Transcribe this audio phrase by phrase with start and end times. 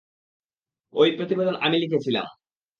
[0.93, 2.25] এই প্রতিবেদন আমি লিখেছিলাম।